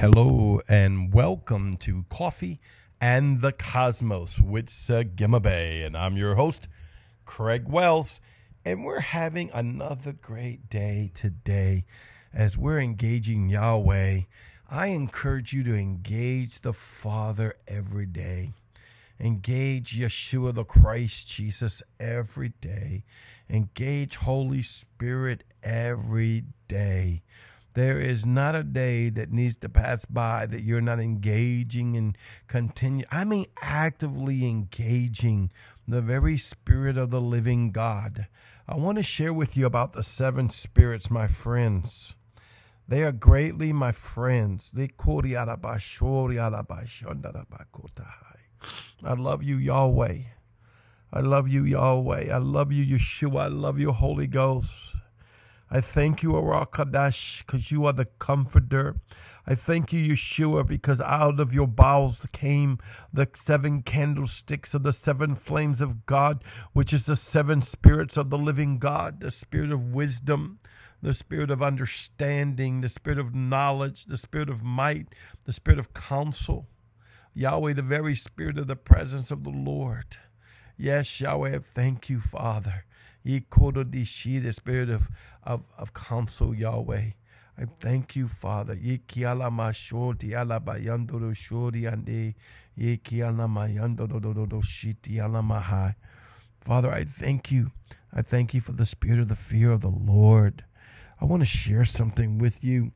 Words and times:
Hello 0.00 0.62
and 0.66 1.12
welcome 1.12 1.76
to 1.76 2.06
Coffee 2.08 2.58
and 3.02 3.42
the 3.42 3.52
Cosmos 3.52 4.40
with 4.40 4.68
Sagima 4.70 5.42
Bay. 5.42 5.82
And 5.82 5.94
I'm 5.94 6.16
your 6.16 6.36
host, 6.36 6.68
Craig 7.26 7.68
Wells. 7.68 8.18
And 8.64 8.82
we're 8.82 9.00
having 9.00 9.50
another 9.52 10.12
great 10.12 10.70
day 10.70 11.10
today 11.12 11.84
as 12.32 12.56
we're 12.56 12.80
engaging 12.80 13.50
Yahweh. 13.50 14.20
I 14.70 14.86
encourage 14.86 15.52
you 15.52 15.62
to 15.64 15.74
engage 15.76 16.62
the 16.62 16.72
Father 16.72 17.56
every 17.68 18.06
day. 18.06 18.54
Engage 19.20 19.98
Yeshua 19.98 20.54
the 20.54 20.64
Christ 20.64 21.28
Jesus 21.28 21.82
every 22.00 22.54
day. 22.62 23.04
Engage 23.50 24.16
Holy 24.16 24.62
Spirit 24.62 25.44
every 25.62 26.44
day. 26.68 27.20
There 27.74 28.00
is 28.00 28.26
not 28.26 28.56
a 28.56 28.64
day 28.64 29.10
that 29.10 29.30
needs 29.30 29.56
to 29.58 29.68
pass 29.68 30.04
by 30.04 30.46
that 30.46 30.62
you're 30.62 30.80
not 30.80 30.98
engaging 30.98 31.96
and 31.96 32.18
continue. 32.48 33.04
I 33.10 33.24
mean, 33.24 33.46
actively 33.62 34.44
engaging 34.44 35.52
the 35.86 36.00
very 36.00 36.36
spirit 36.36 36.98
of 36.98 37.10
the 37.10 37.20
living 37.20 37.70
God. 37.70 38.26
I 38.66 38.76
want 38.76 38.98
to 38.98 39.04
share 39.04 39.32
with 39.32 39.56
you 39.56 39.66
about 39.66 39.92
the 39.92 40.02
seven 40.02 40.50
spirits, 40.50 41.10
my 41.10 41.28
friends. 41.28 42.14
They 42.88 43.04
are 43.04 43.12
greatly 43.12 43.72
my 43.72 43.92
friends. 43.92 44.72
I 44.74 44.88
love 49.14 49.42
you, 49.42 49.56
Yahweh. 49.56 50.18
I 51.12 51.20
love 51.20 51.48
you, 51.48 51.64
Yahweh. 51.64 52.32
I 52.32 52.38
love 52.38 52.72
you, 52.72 52.98
Yeshua. 52.98 53.42
I 53.42 53.46
love 53.46 53.78
you, 53.78 53.92
Holy 53.92 54.26
Ghost. 54.26 54.96
I 55.72 55.80
thank 55.80 56.24
you, 56.24 56.30
Ruach 56.30 56.72
HaKodesh, 56.72 57.46
because 57.46 57.70
you 57.70 57.86
are 57.86 57.92
the 57.92 58.06
comforter. 58.06 58.96
I 59.46 59.54
thank 59.54 59.92
you, 59.92 60.14
Yeshua, 60.14 60.66
because 60.66 61.00
out 61.00 61.38
of 61.38 61.54
your 61.54 61.68
bowels 61.68 62.26
came 62.32 62.78
the 63.12 63.28
seven 63.34 63.82
candlesticks 63.82 64.74
of 64.74 64.82
the 64.82 64.92
seven 64.92 65.36
flames 65.36 65.80
of 65.80 66.06
God, 66.06 66.42
which 66.72 66.92
is 66.92 67.06
the 67.06 67.14
seven 67.14 67.62
spirits 67.62 68.16
of 68.16 68.30
the 68.30 68.38
living 68.38 68.78
God, 68.78 69.20
the 69.20 69.30
spirit 69.30 69.70
of 69.70 69.92
wisdom, 69.92 70.58
the 71.00 71.14
spirit 71.14 71.52
of 71.52 71.62
understanding, 71.62 72.80
the 72.80 72.88
spirit 72.88 73.20
of 73.20 73.32
knowledge, 73.32 74.06
the 74.06 74.18
spirit 74.18 74.50
of 74.50 74.64
might, 74.64 75.06
the 75.44 75.52
spirit 75.52 75.78
of 75.78 75.94
counsel. 75.94 76.66
Yahweh, 77.32 77.74
the 77.74 77.82
very 77.82 78.16
spirit 78.16 78.58
of 78.58 78.66
the 78.66 78.74
presence 78.74 79.30
of 79.30 79.44
the 79.44 79.50
Lord. 79.50 80.16
Yes, 80.76 81.20
Yahweh, 81.20 81.60
thank 81.60 82.08
you, 82.08 82.18
Father. 82.20 82.86
The 83.24 84.52
spirit 84.52 84.90
of, 84.90 85.08
of, 85.42 85.62
of 85.76 85.94
counsel, 85.94 86.54
Yahweh. 86.54 87.10
I 87.58 87.64
thank 87.80 88.16
you, 88.16 88.26
Father. 88.26 88.74
Father, 96.60 96.92
I 96.92 97.04
thank 97.04 97.50
you. 97.50 97.70
I 98.12 98.22
thank 98.22 98.54
you 98.54 98.60
for 98.60 98.72
the 98.72 98.86
spirit 98.86 99.20
of 99.20 99.28
the 99.28 99.36
fear 99.36 99.70
of 99.70 99.82
the 99.82 99.88
Lord. 99.88 100.64
I 101.20 101.26
want 101.26 101.42
to 101.42 101.46
share 101.46 101.84
something 101.84 102.38
with 102.38 102.64
you. 102.64 102.92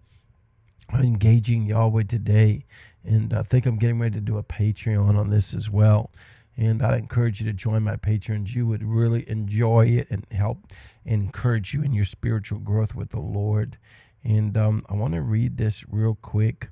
I'm 0.89 1.03
engaging 1.03 1.67
Yahweh 1.67 2.05
today, 2.05 2.65
and 3.05 3.35
I 3.35 3.43
think 3.43 3.67
I'm 3.67 3.79
getting 3.79 3.99
ready 3.99 4.15
to 4.15 4.21
do 4.21 4.39
a 4.39 4.43
Patreon 4.43 5.19
on 5.19 5.31
this 5.31 5.53
as 5.55 5.69
well. 5.69 6.11
And 6.57 6.83
I 6.83 6.97
encourage 6.97 7.41
you 7.41 7.47
to 7.47 7.53
join 7.53 7.83
my 7.83 7.97
patrons. 7.97 8.55
You 8.55 8.67
would 8.67 8.83
really 8.83 9.29
enjoy 9.29 9.87
it 9.87 10.09
and 10.11 10.27
help 10.31 10.67
encourage 11.05 11.75
you 11.75 11.83
in 11.83 11.93
your 11.93 12.05
spiritual 12.05 12.61
growth 12.61 12.95
with 12.95 13.11
the 13.11 13.21
Lord. 13.21 13.79
And 14.23 14.57
um, 14.57 14.87
I 14.89 14.95
want 14.95 15.15
to 15.15 15.21
read 15.21 15.57
this 15.57 15.85
real 15.89 16.17
quick 16.21 16.69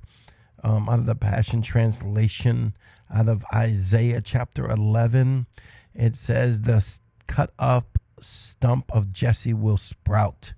um, 0.63 0.87
out 0.87 0.99
of 0.99 1.05
the 1.05 1.15
Passion 1.15 1.61
Translation, 1.61 2.75
out 3.13 3.27
of 3.27 3.45
Isaiah 3.53 4.21
chapter 4.21 4.69
11. 4.69 5.47
It 5.93 6.15
says, 6.15 6.61
The 6.61 6.85
cut 7.27 7.51
up 7.59 7.99
stump 8.19 8.89
of 8.91 9.11
Jesse 9.11 9.53
will 9.53 9.77
sprout. 9.77 10.53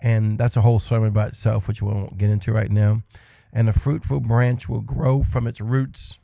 And 0.00 0.38
that's 0.38 0.56
a 0.56 0.60
whole 0.60 0.78
sermon 0.78 1.12
by 1.12 1.28
itself, 1.28 1.66
which 1.66 1.82
we 1.82 1.92
won't 1.92 2.18
get 2.18 2.30
into 2.30 2.52
right 2.52 2.70
now. 2.70 3.02
And 3.52 3.68
a 3.68 3.72
fruitful 3.72 4.20
branch 4.20 4.68
will 4.68 4.82
grow 4.82 5.22
from 5.22 5.46
its 5.46 5.60
roots 5.60 6.18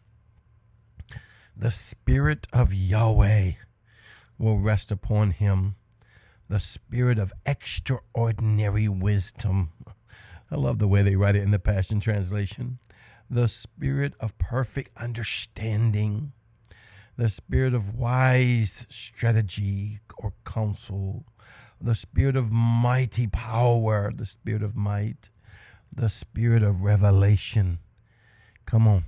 the 1.57 1.71
Spirit 1.71 2.49
of 2.53 2.75
Yahweh 2.75 3.53
will 4.39 4.59
rest 4.59 4.91
upon 4.91 5.31
him, 5.31 5.77
the 6.49 6.59
Spirit 6.59 7.19
of 7.19 7.33
extraordinary 7.47 8.89
wisdom. 8.89 9.71
I 10.51 10.57
love 10.57 10.79
the 10.79 10.89
way 10.89 11.03
they 11.03 11.15
write 11.15 11.37
it 11.37 11.43
in 11.43 11.53
the 11.53 11.61
Passion 11.61 12.01
Translation. 12.01 12.79
The 13.31 13.47
Spirit 13.47 14.15
of 14.19 14.37
perfect 14.37 14.91
understanding, 14.97 16.33
the 17.17 17.31
Spirit 17.31 17.73
of 17.73 17.95
wise 17.95 18.87
strategy 18.91 20.01
or 20.19 20.35
counsel, 20.45 21.25
the 21.81 21.95
Spirit 21.95 22.37
of 22.37 22.51
mighty 22.51 23.29
power, 23.29 24.13
the 24.15 24.27
Spirit 24.27 24.63
of 24.63 24.75
might, 24.75 25.31
the 25.95 26.11
Spirit 26.11 26.65
of 26.65 26.83
revelation. 26.83 27.79
Come 28.67 28.89
on 28.89 29.05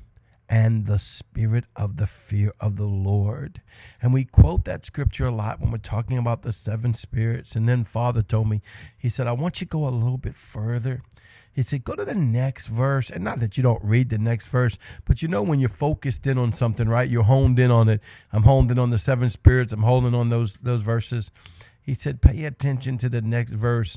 and 0.49 0.87
the 0.87 0.99
spirit 0.99 1.65
of 1.75 1.97
the 1.97 2.07
fear 2.07 2.53
of 2.61 2.77
the 2.77 2.84
Lord. 2.84 3.61
And 4.01 4.12
we 4.12 4.25
quote 4.25 4.65
that 4.65 4.84
scripture 4.84 5.27
a 5.27 5.34
lot 5.34 5.61
when 5.61 5.71
we're 5.71 5.79
talking 5.79 6.19
about 6.19 6.43
the 6.43 6.53
seven 6.53 6.95
spirits. 6.95 7.57
And 7.57 7.69
then 7.69 7.84
Father 7.84 8.23
told 8.23 8.49
me, 8.49 8.62
he 8.97 9.09
said, 9.09 9.27
I 9.27 9.33
want 9.33 9.61
you 9.61 9.67
to 9.67 9.71
go 9.71 9.89
a 9.89 9.91
little 9.91 10.19
bit 10.19 10.37
further. 10.37 11.03
He 11.53 11.62
said, 11.62 11.84
go 11.84 11.95
to 11.95 12.05
the 12.05 12.15
next 12.15 12.67
verse. 12.67 13.09
And 13.11 13.25
not 13.25 13.41
that 13.41 13.57
you 13.57 13.62
don't 13.62 13.83
read 13.83 14.11
the 14.11 14.19
next 14.19 14.49
verse, 14.49 14.79
but 15.05 15.23
you 15.23 15.29
know, 15.29 15.43
when 15.43 15.59
you're 15.59 15.69
focused 15.69 16.27
in 16.27 16.39
on 16.39 16.53
something, 16.53 16.89
right? 16.89 17.09
You're 17.09 17.23
honed 17.25 17.59
in 17.59 17.71
on 17.71 17.89
it. 17.89 18.01
I'm 18.31 18.43
honed 18.43 18.71
in 18.71 18.78
on 18.78 18.91
the 18.91 18.99
seven 18.99 19.31
spirits. 19.31 19.73
I'm 19.73 19.83
holding 19.83 20.15
on 20.15 20.28
those, 20.28 20.59
those 20.63 20.83
verses. 20.83 21.31
He 21.81 21.95
said, 21.95 22.21
pay 22.21 22.45
attention 22.45 22.99
to 22.99 23.09
the 23.09 23.23
next 23.23 23.53
verse. 23.53 23.97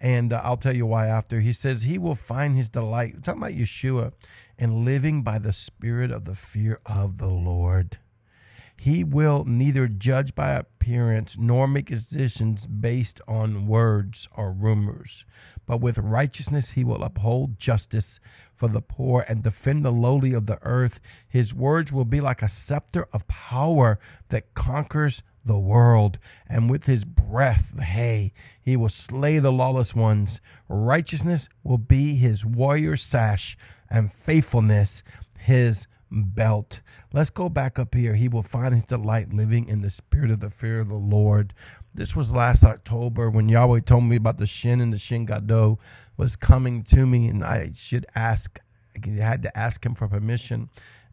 And 0.00 0.32
uh, 0.32 0.40
I'll 0.42 0.56
tell 0.56 0.74
you 0.74 0.86
why 0.86 1.06
after. 1.06 1.40
He 1.40 1.52
says, 1.52 1.82
He 1.82 1.98
will 1.98 2.14
find 2.14 2.56
his 2.56 2.70
delight. 2.70 3.14
We're 3.14 3.20
talking 3.20 3.42
about 3.42 3.54
Yeshua 3.54 4.12
and 4.58 4.84
living 4.84 5.22
by 5.22 5.38
the 5.38 5.52
spirit 5.52 6.10
of 6.10 6.24
the 6.24 6.34
fear 6.34 6.80
of 6.86 7.18
the 7.18 7.28
Lord. 7.28 7.98
He 8.80 9.04
will 9.04 9.44
neither 9.44 9.88
judge 9.88 10.34
by 10.34 10.52
appearance 10.52 11.36
nor 11.38 11.68
make 11.68 11.90
decisions 11.90 12.66
based 12.66 13.20
on 13.28 13.66
words 13.66 14.26
or 14.34 14.52
rumors, 14.52 15.26
but 15.66 15.82
with 15.82 15.98
righteousness 15.98 16.70
he 16.70 16.82
will 16.82 17.04
uphold 17.04 17.58
justice 17.58 18.20
for 18.54 18.68
the 18.68 18.80
poor 18.80 19.26
and 19.28 19.42
defend 19.42 19.84
the 19.84 19.92
lowly 19.92 20.32
of 20.32 20.46
the 20.46 20.58
earth. 20.62 20.98
His 21.28 21.52
words 21.52 21.92
will 21.92 22.06
be 22.06 22.22
like 22.22 22.40
a 22.40 22.48
scepter 22.48 23.06
of 23.12 23.28
power 23.28 23.98
that 24.30 24.54
conquers 24.54 25.22
the 25.44 25.58
world, 25.58 26.18
and 26.48 26.70
with 26.70 26.84
his 26.84 27.04
breath, 27.04 27.78
hey, 27.80 28.32
he 28.60 28.76
will 28.76 28.88
slay 28.88 29.38
the 29.38 29.52
lawless 29.52 29.94
ones. 29.94 30.40
Righteousness 30.68 31.48
will 31.62 31.78
be 31.78 32.16
his 32.16 32.44
warrior 32.44 32.96
sash 32.96 33.56
and 33.88 34.12
faithfulness 34.12 35.02
his 35.38 35.86
belt. 36.10 36.80
Let's 37.12 37.30
go 37.30 37.48
back 37.48 37.78
up 37.78 37.94
here. 37.94 38.14
He 38.14 38.28
will 38.28 38.42
find 38.42 38.74
his 38.74 38.84
delight 38.84 39.32
living 39.32 39.68
in 39.68 39.80
the 39.80 39.90
spirit 39.90 40.30
of 40.30 40.40
the 40.40 40.50
fear 40.50 40.80
of 40.80 40.88
the 40.88 40.94
Lord. 40.94 41.54
This 41.94 42.14
was 42.14 42.32
last 42.32 42.64
October 42.64 43.30
when 43.30 43.48
Yahweh 43.48 43.80
told 43.80 44.04
me 44.04 44.16
about 44.16 44.38
the 44.38 44.46
Shin 44.46 44.80
and 44.80 44.92
the 44.92 44.98
Shin 44.98 45.24
Gadol 45.24 45.80
was 46.16 46.36
coming 46.36 46.82
to 46.84 47.06
me, 47.06 47.28
and 47.28 47.44
I 47.44 47.72
should 47.74 48.06
ask, 48.14 48.58
I 48.96 49.08
had 49.10 49.42
to 49.42 49.58
ask 49.58 49.84
him 49.84 49.94
for 49.94 50.06
permission, 50.06 50.68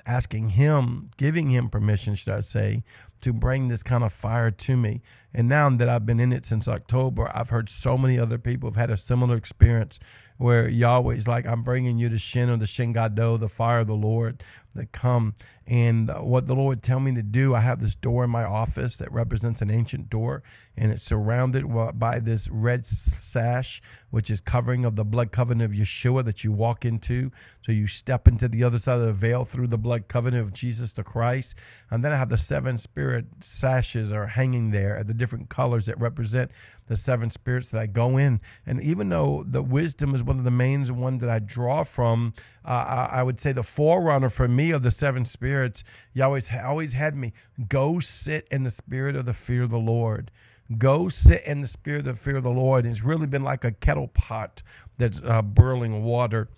asking 0.08 0.50
him, 0.50 1.10
giving 1.18 1.52
him 1.52 1.70
permission, 1.70 2.16
should 2.16 2.34
I 2.34 2.40
say, 2.40 2.84
to 3.22 3.34
bring 3.34 3.68
this 3.68 3.84
kind 3.84 4.04
of 4.04 4.14
fire 4.14 4.52
to 4.52 4.78
me. 4.78 5.02
And 5.34 5.48
now 5.48 5.70
that 5.70 5.90
I've 5.90 6.06
been 6.06 6.20
in 6.20 6.32
it 6.32 6.46
since 6.46 6.68
October, 6.68 7.32
I've 7.36 7.50
heard 7.50 7.68
so 7.70 7.98
many 7.98 8.18
other 8.18 8.38
people 8.38 8.70
have 8.70 8.78
had 8.78 8.90
a 8.90 8.98
similar 8.98 9.36
experience 9.36 10.00
where 10.38 10.70
Yahweh's 10.70 11.28
like, 11.28 11.46
I'm 11.46 11.64
bringing 11.64 11.98
you 11.98 12.10
the 12.10 12.20
Shin 12.20 12.50
or 12.50 12.58
the 12.58 12.68
Shin 12.68 12.94
Gadol, 12.94 13.40
the 13.40 13.50
fire 13.50 13.80
of 13.80 13.88
the 13.88 13.96
Lord 13.96 14.44
that 14.76 14.92
come. 14.92 15.34
And 15.66 16.12
what 16.20 16.46
the 16.46 16.54
Lord 16.54 16.84
tell 16.84 17.00
me 17.00 17.14
to 17.16 17.24
do, 17.24 17.56
I 17.56 17.62
have 17.62 17.82
this 17.82 17.96
door 17.96 18.24
in 18.24 18.30
my 18.30 18.44
office 18.44 18.98
that 18.98 19.12
represents 19.12 19.62
an 19.62 19.72
ancient 19.72 20.10
door, 20.10 20.44
and 20.78 20.92
it's 20.92 21.04
surrounded 21.04 21.66
by 22.00 22.20
this 22.20 22.48
red 22.48 22.86
sash, 22.86 23.82
which 24.12 24.30
is 24.30 24.40
covering 24.40 24.86
of 24.86 24.96
the 24.96 25.04
blood 25.04 25.32
covenant 25.32 25.74
of 25.74 25.78
Yeshua 25.78 26.24
that 26.26 26.44
you 26.44 26.52
walk 26.52 26.86
into. 26.86 27.32
So 27.64 27.72
you 27.72 27.88
step 27.88 28.28
into 28.28 28.48
the 28.48 28.64
other 28.64 28.80
side 28.80 29.00
of 29.00 29.08
the 29.08 29.14
veil 29.14 29.44
through 29.44 29.68
the 29.68 29.78
blood 29.78 29.97
covenant 30.00 30.44
of 30.44 30.54
Jesus 30.54 30.94
the 30.94 31.04
Christ. 31.04 31.56
And 31.90 32.04
then 32.04 32.12
I 32.12 32.18
have 32.18 32.30
the 32.30 32.38
seven 32.38 32.78
spirit 32.78 33.26
sashes 33.42 34.12
are 34.12 34.28
hanging 34.28 34.72
there, 34.72 34.98
at 34.98 35.08
the 35.08 35.14
different 35.14 35.50
colors 35.50 35.86
that 35.86 36.00
represent 36.00 36.52
the 36.88 36.98
seven 36.98 37.30
spirits 37.30 37.70
that 37.70 37.82
I 37.82 37.88
go 37.88 38.18
in. 38.18 38.42
And 38.66 38.82
even 38.82 39.10
though 39.10 39.44
the 39.48 39.62
wisdom 39.62 40.16
is 40.16 40.24
one 40.24 40.38
of 40.38 40.44
the 40.44 40.52
main 40.52 40.78
one 40.98 41.18
that 41.20 41.30
I 41.30 41.40
draw 41.40 41.84
from, 41.84 42.34
uh, 42.66 43.08
I 43.12 43.24
would 43.24 43.40
say 43.40 43.52
the 43.52 43.64
forerunner 43.64 44.30
for 44.30 44.48
me 44.48 44.72
of 44.72 44.84
the 44.84 44.92
seven 44.92 45.26
spirits, 45.26 45.84
you 46.14 46.24
always 46.24 46.50
always 46.52 46.94
had 46.94 47.16
me 47.16 47.34
go 47.68 48.00
sit 48.00 48.48
in 48.52 48.64
the 48.64 48.72
spirit 48.72 49.16
of 49.16 49.26
the 49.26 49.34
fear 49.34 49.64
of 49.64 49.70
the 49.70 49.78
Lord. 49.78 50.32
Go 50.78 51.08
sit 51.08 51.44
in 51.46 51.62
the 51.62 51.68
spirit 51.68 52.00
of 52.00 52.06
the 52.06 52.14
fear 52.16 52.38
of 52.38 52.44
the 52.44 52.50
Lord. 52.50 52.84
And 52.86 52.94
it's 52.94 53.04
really 53.04 53.28
been 53.28 53.44
like 53.44 53.64
a 53.64 53.72
kettle 53.72 54.10
pot 54.10 54.62
that's 54.98 55.22
uh, 55.24 55.42
boiling 55.42 56.04
water 56.04 56.50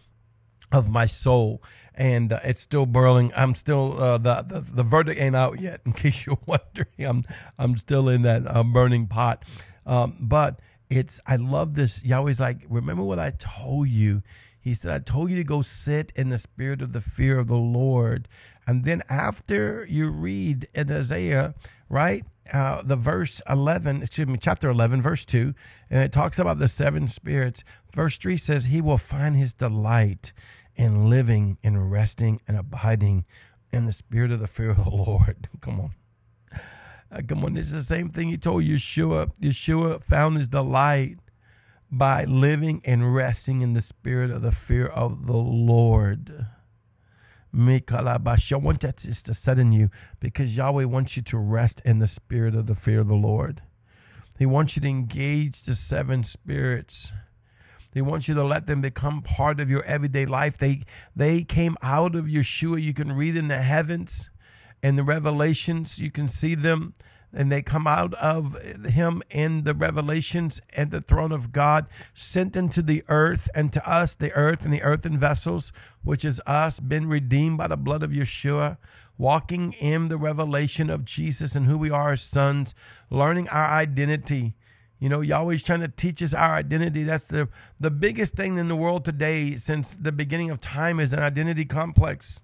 of 0.71 0.89
my 0.89 1.06
soul 1.06 1.62
and 1.95 2.31
uh, 2.31 2.39
it's 2.44 2.62
still 2.62 2.86
burning 2.86 3.31
i'm 3.36 3.56
still 3.56 4.01
uh, 4.01 4.18
the, 4.18 4.42
the 4.44 4.62
the 4.62 4.83
verdict 4.83 5.19
ain't 5.19 5.36
out 5.36 5.60
yet 5.60 5.81
in 5.86 5.94
case 6.04 6.25
you're 6.25 6.38
wondering. 6.45 6.88
I'm 7.00 7.24
i'm 7.57 7.77
still 7.77 8.10
in 8.10 8.21
that 8.24 8.44
uh, 8.48 8.63
burning 8.63 9.07
pot. 9.07 9.44
Um, 9.86 10.18
but 10.19 10.60
it's 10.89 11.19
i 11.25 11.36
love 11.36 11.75
this. 11.75 12.04
Yahweh's 12.04 12.39
like 12.39 12.66
remember 12.69 13.04
what 13.04 13.19
i 13.19 13.31
told 13.31 13.89
you? 13.89 14.21
He 14.60 14.74
said 14.74 14.92
i 14.92 15.00
told 15.00 15.30
you 15.30 15.36
to 15.36 15.44
go 15.44 15.62
sit 15.62 16.12
in 16.16 16.30
the 16.30 16.38
spirit 16.38 16.81
of 16.81 16.94
the 16.94 17.01
fear 17.01 17.39
of 17.39 17.48
the 17.48 17.56
lord. 17.56 18.27
And 18.68 18.83
then 18.86 19.01
after 19.10 19.86
you 19.89 20.10
read 20.10 20.68
in 20.74 20.92
isaiah 20.92 21.56
right 21.89 22.25
uh, 22.54 22.81
the 22.83 22.95
verse 22.95 23.42
11 23.48 24.04
excuse 24.04 24.27
me 24.27 24.38
chapter 24.39 24.69
11 24.69 25.01
verse 25.01 25.25
2 25.25 25.54
and 25.89 26.04
it 26.04 26.12
talks 26.12 26.39
about 26.39 26.60
the 26.60 26.68
seven 26.68 27.07
spirits. 27.07 27.63
Verse 27.94 28.18
3 28.18 28.38
says 28.38 28.65
he 28.65 28.81
will 28.81 29.00
find 29.00 29.36
his 29.36 29.54
delight 29.54 30.31
in 30.79 31.09
living 31.09 31.57
and 31.61 31.91
resting 31.91 32.39
and 32.47 32.55
abiding 32.55 33.25
in 33.69 33.85
the 33.85 33.91
spirit 33.91 34.31
of 34.31 34.39
the 34.39 34.47
fear 34.47 34.69
of 34.69 34.85
the 34.85 34.89
Lord. 34.89 35.49
Come 35.61 35.81
on. 35.81 35.91
Uh, 37.11 37.21
come 37.27 37.43
on, 37.43 37.55
this 37.55 37.65
is 37.65 37.73
the 37.73 37.83
same 37.83 38.07
thing 38.07 38.29
he 38.29 38.37
told 38.37 38.63
Yeshua. 38.63 39.31
Yeshua 39.41 40.01
found 40.03 40.37
his 40.37 40.47
delight 40.47 41.17
by 41.91 42.23
living 42.23 42.83
and 42.85 43.15
resting 43.15 43.61
in 43.61 43.73
the 43.73 43.81
spirit 43.81 44.29
of 44.29 44.43
the 44.43 44.51
fear 44.51 44.85
of 44.85 45.25
the 45.25 45.35
Lord. 45.35 46.45
I 47.51 47.81
want 48.55 48.81
that 48.81 48.97
just 48.97 49.25
to 49.25 49.33
set 49.33 49.57
in 49.57 49.71
you 49.71 49.89
because 50.19 50.55
Yahweh 50.55 50.83
wants 50.83 51.17
you 51.17 51.23
to 51.23 51.37
rest 51.39 51.81
in 51.83 51.97
the 51.97 52.07
spirit 52.07 52.53
of 52.53 52.67
the 52.67 52.75
fear 52.75 52.99
of 52.99 53.07
the 53.07 53.15
Lord. 53.15 53.63
He 54.37 54.45
wants 54.45 54.75
you 54.75 54.83
to 54.83 54.87
engage 54.87 55.63
the 55.63 55.73
seven 55.73 56.23
spirits. 56.23 57.11
He 57.94 58.01
want 58.01 58.27
you 58.27 58.33
to 58.36 58.44
let 58.44 58.68
them 58.68 58.81
become 58.81 59.21
part 59.21 59.59
of 59.59 59.69
your 59.69 59.83
everyday 59.83 60.25
life. 60.25 60.57
They 60.57 60.83
they 61.15 61.44
came 61.44 61.75
out 61.81 62.15
of 62.15 62.25
Yeshua. 62.25 62.81
You 62.81 62.94
can 62.94 63.12
read 63.12 63.36
in 63.36 63.47
the 63.47 63.62
heavens 63.62 64.30
and 64.83 64.97
the 64.97 65.03
revelations. 65.03 66.00
You 66.00 66.12
can 66.12 66.27
see 66.27 66.56
them 66.56 66.94
and 67.33 67.51
they 67.51 67.62
come 67.62 67.86
out 67.86 68.13
of 68.15 68.59
him 68.86 69.21
in 69.30 69.63
the 69.63 69.74
revelations 69.74 70.62
and 70.74 70.89
the 70.89 71.01
throne 71.01 71.31
of 71.31 71.51
God, 71.51 71.88
sent 72.13 72.56
into 72.56 72.81
the 72.81 73.03
earth 73.07 73.50
and 73.53 73.71
to 73.74 73.89
us, 73.89 74.15
the 74.15 74.31
earth 74.33 74.63
and 74.63 74.74
the 74.74 74.81
earthen 74.81 75.18
vessels, 75.18 75.71
which 76.03 76.25
is 76.25 76.41
us, 76.47 76.80
been 76.80 77.07
redeemed 77.07 77.57
by 77.57 77.68
the 77.68 77.77
blood 77.77 78.03
of 78.03 78.12
Yeshua, 78.12 78.77
walking 79.18 79.74
in 79.74 80.07
the 80.07 80.18
revelation 80.18 80.89
of 80.89 81.06
Jesus 81.06 81.56
and 81.56 81.65
who 81.65 81.77
we 81.77 81.91
are 81.91 82.13
as 82.13 82.21
sons, 82.21 82.74
learning 83.09 83.47
our 83.50 83.69
identity 83.69 84.56
you 85.00 85.07
know, 85.07 85.22
Yahweh's 85.22 85.63
trying 85.63 85.80
to 85.80 85.88
teach 85.88 86.22
us 86.22 86.34
our 86.34 86.56
identity. 86.56 87.04
That's 87.04 87.28
the, 87.28 87.48
the 87.80 87.90
biggest 87.90 88.36
thing 88.36 88.57
in 88.57 88.68
the 88.68 88.75
world 88.75 89.06
today 89.06 89.56
since 89.56 89.96
the 89.96 90.12
beginning 90.12 90.51
of 90.51 90.60
time 90.60 91.00
is 91.00 91.13
an 91.13 91.19
identity 91.19 91.63
complex, 91.63 92.42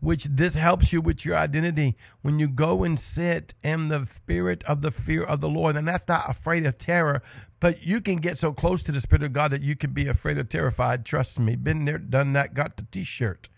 which 0.00 0.24
this 0.24 0.54
helps 0.54 0.90
you 0.90 1.02
with 1.02 1.26
your 1.26 1.36
identity 1.36 1.96
when 2.22 2.38
you 2.38 2.48
go 2.48 2.82
and 2.82 2.98
sit 2.98 3.52
in 3.62 3.88
the 3.88 4.06
spirit 4.06 4.64
of 4.64 4.80
the 4.80 4.90
fear 4.90 5.22
of 5.22 5.42
the 5.42 5.50
Lord. 5.50 5.76
And 5.76 5.86
that's 5.86 6.08
not 6.08 6.30
afraid 6.30 6.64
of 6.64 6.78
terror, 6.78 7.20
but 7.60 7.82
you 7.82 8.00
can 8.00 8.16
get 8.16 8.38
so 8.38 8.54
close 8.54 8.82
to 8.84 8.92
the 8.92 9.00
spirit 9.02 9.22
of 9.22 9.34
God 9.34 9.50
that 9.50 9.62
you 9.62 9.76
can 9.76 9.92
be 9.92 10.08
afraid 10.08 10.38
or 10.38 10.44
terrified. 10.44 11.04
Trust 11.04 11.38
me, 11.38 11.56
been 11.56 11.84
there, 11.84 11.98
done 11.98 12.32
that, 12.32 12.54
got 12.54 12.78
the 12.78 12.86
t 12.90 13.04
shirt. 13.04 13.50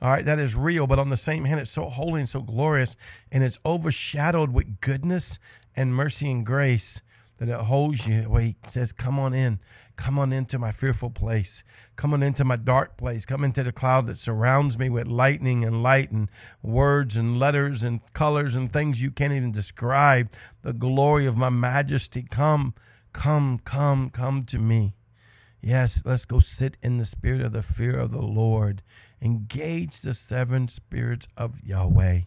All 0.00 0.10
right, 0.10 0.24
that 0.24 0.38
is 0.38 0.54
real, 0.54 0.86
but 0.86 1.00
on 1.00 1.10
the 1.10 1.16
same 1.16 1.44
hand, 1.44 1.60
it's 1.60 1.72
so 1.72 1.86
holy 1.90 2.20
and 2.20 2.28
so 2.28 2.40
glorious, 2.40 2.96
and 3.32 3.42
it's 3.42 3.58
overshadowed 3.66 4.52
with 4.52 4.80
goodness 4.80 5.40
and 5.74 5.92
mercy 5.92 6.30
and 6.30 6.46
grace 6.46 7.02
that 7.38 7.48
it 7.48 7.60
holds 7.60 8.06
you 8.06 8.22
where 8.22 8.42
he 8.42 8.56
says, 8.66 8.92
Come 8.92 9.18
on 9.18 9.32
in. 9.32 9.60
Come 9.96 10.18
on 10.18 10.32
into 10.32 10.58
my 10.58 10.70
fearful 10.70 11.10
place. 11.10 11.64
Come 11.96 12.12
on 12.12 12.22
into 12.22 12.44
my 12.44 12.56
dark 12.56 12.96
place. 12.96 13.26
Come 13.26 13.42
into 13.42 13.64
the 13.64 13.72
cloud 13.72 14.06
that 14.06 14.18
surrounds 14.18 14.78
me 14.78 14.88
with 14.88 15.06
lightning 15.06 15.64
and 15.64 15.82
light 15.82 16.10
and 16.10 16.28
words 16.62 17.16
and 17.16 17.38
letters 17.38 17.82
and 17.82 18.00
colors 18.12 18.54
and 18.54 18.72
things 18.72 19.02
you 19.02 19.10
can't 19.10 19.32
even 19.32 19.52
describe. 19.52 20.30
The 20.62 20.72
glory 20.72 21.26
of 21.26 21.36
my 21.36 21.48
majesty. 21.48 22.24
Come, 22.28 22.74
come, 23.12 23.58
come, 23.58 24.10
come 24.10 24.42
to 24.44 24.58
me. 24.58 24.94
Yes, 25.60 26.02
let's 26.04 26.24
go 26.24 26.38
sit 26.38 26.76
in 26.82 26.98
the 26.98 27.04
spirit 27.04 27.40
of 27.40 27.52
the 27.52 27.62
fear 27.62 27.98
of 27.98 28.12
the 28.12 28.22
Lord. 28.22 28.82
Engage 29.20 30.00
the 30.00 30.14
seven 30.14 30.68
spirits 30.68 31.26
of 31.36 31.60
Yahweh. 31.64 32.22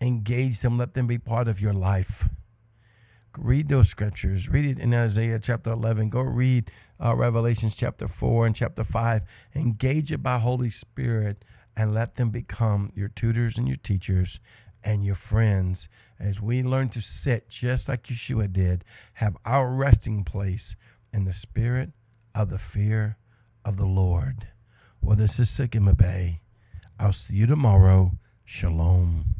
Engage 0.00 0.60
them. 0.60 0.76
Let 0.76 0.92
them 0.92 1.06
be 1.06 1.18
part 1.18 1.48
of 1.48 1.60
your 1.60 1.72
life 1.72 2.28
read 3.38 3.68
those 3.68 3.88
scriptures. 3.88 4.48
Read 4.48 4.64
it 4.64 4.78
in 4.78 4.92
Isaiah 4.92 5.38
chapter 5.38 5.70
11. 5.70 6.10
Go 6.10 6.20
read 6.20 6.70
uh, 7.02 7.14
Revelations 7.14 7.74
chapter 7.74 8.08
4 8.08 8.46
and 8.46 8.56
chapter 8.56 8.84
5. 8.84 9.22
Engage 9.54 10.12
it 10.12 10.22
by 10.22 10.38
Holy 10.38 10.70
Spirit 10.70 11.44
and 11.76 11.94
let 11.94 12.16
them 12.16 12.30
become 12.30 12.90
your 12.94 13.08
tutors 13.08 13.56
and 13.56 13.68
your 13.68 13.76
teachers 13.76 14.40
and 14.82 15.04
your 15.04 15.14
friends 15.14 15.88
as 16.18 16.40
we 16.40 16.62
learn 16.62 16.88
to 16.88 17.00
sit 17.00 17.48
just 17.48 17.88
like 17.88 18.04
Yeshua 18.04 18.52
did, 18.52 18.84
have 19.14 19.36
our 19.44 19.70
resting 19.70 20.24
place 20.24 20.76
in 21.12 21.24
the 21.24 21.32
spirit 21.32 21.90
of 22.34 22.50
the 22.50 22.58
fear 22.58 23.16
of 23.64 23.76
the 23.76 23.86
Lord. 23.86 24.48
Well, 25.00 25.16
this 25.16 25.38
is 25.38 25.48
Sigma 25.48 25.94
Bay. 25.94 26.40
I'll 26.98 27.12
see 27.12 27.36
you 27.36 27.46
tomorrow. 27.46 28.18
Shalom. 28.44 29.38